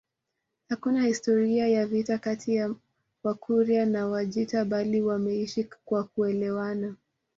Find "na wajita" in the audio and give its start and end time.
3.85-4.65